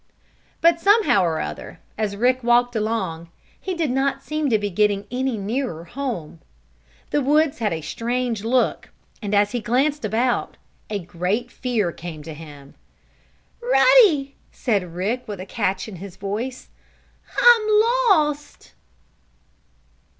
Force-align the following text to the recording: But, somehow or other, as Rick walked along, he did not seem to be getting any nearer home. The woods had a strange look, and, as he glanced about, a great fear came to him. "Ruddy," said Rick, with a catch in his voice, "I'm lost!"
But, 0.61 0.79
somehow 0.79 1.21
or 1.23 1.39
other, 1.39 1.79
as 1.95 2.15
Rick 2.15 2.41
walked 2.41 2.75
along, 2.75 3.29
he 3.61 3.75
did 3.75 3.91
not 3.91 4.23
seem 4.23 4.49
to 4.49 4.57
be 4.57 4.71
getting 4.71 5.05
any 5.11 5.37
nearer 5.37 5.83
home. 5.83 6.39
The 7.11 7.21
woods 7.21 7.59
had 7.59 7.71
a 7.71 7.81
strange 7.81 8.43
look, 8.43 8.89
and, 9.21 9.35
as 9.35 9.51
he 9.51 9.59
glanced 9.59 10.03
about, 10.03 10.57
a 10.89 10.97
great 10.97 11.51
fear 11.51 11.91
came 11.91 12.23
to 12.23 12.33
him. 12.33 12.73
"Ruddy," 13.61 14.33
said 14.51 14.95
Rick, 14.95 15.27
with 15.27 15.39
a 15.39 15.45
catch 15.45 15.87
in 15.87 15.97
his 15.97 16.15
voice, 16.15 16.69
"I'm 17.39 17.61
lost!" 18.15 18.73